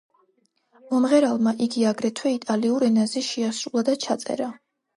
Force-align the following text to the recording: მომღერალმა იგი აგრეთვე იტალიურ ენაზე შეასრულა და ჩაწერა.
მომღერალმა 0.93 1.53
იგი 1.67 1.85
აგრეთვე 1.91 2.33
იტალიურ 2.39 2.89
ენაზე 2.89 3.25
შეასრულა 3.29 3.87
და 3.93 3.99
ჩაწერა. 4.09 4.53